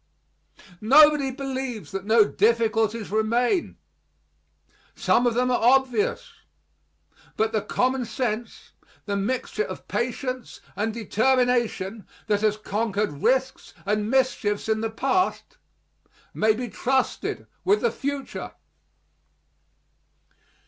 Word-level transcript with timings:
Nobody 0.81 1.29
believes 1.29 1.91
that 1.91 2.05
no 2.05 2.25
difficulties 2.27 3.11
remain. 3.11 3.77
Some 4.95 5.27
of 5.27 5.35
them 5.35 5.51
are 5.51 5.61
obvious. 5.61 6.33
But 7.37 7.51
the 7.51 7.61
common 7.61 8.05
sense, 8.05 8.71
the 9.05 9.15
mixture 9.15 9.63
of 9.63 9.87
patience 9.87 10.59
and 10.75 10.91
determination 10.91 12.07
that 12.25 12.41
has 12.41 12.57
conquered 12.57 13.21
risks 13.21 13.75
and 13.85 14.09
mischiefs 14.09 14.67
in 14.67 14.81
the 14.81 14.89
past, 14.89 15.59
may 16.33 16.53
be 16.55 16.67
trusted 16.67 17.45
with 17.63 17.81
the 17.81 17.91
future. 17.91 18.53